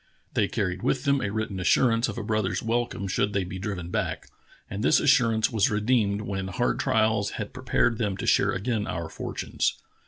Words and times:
They 0.33 0.47
carried 0.47 0.81
with 0.81 1.03
them 1.03 1.21
a 1.21 1.29
written 1.29 1.59
as 1.59 1.67
surance 1.67 2.09
of 2.09 2.17
a 2.17 2.23
brother's 2.23 2.63
welcome 2.63 3.07
should 3.07 3.33
they 3.33 3.43
be 3.43 3.59
driven 3.59 3.91
back; 3.91 4.29
and 4.67 4.83
this 4.83 4.99
assurance 4.99 5.51
was 5.51 5.69
redeemed 5.69 6.21
when 6.21 6.47
hard 6.47 6.79
trials 6.79 7.33
had 7.37 7.53
prepared 7.53 7.99
them 7.99 8.17
to 8.17 8.25
share 8.25 8.51
again 8.51 8.87
our 8.87 9.09
fortunes." 9.09 9.75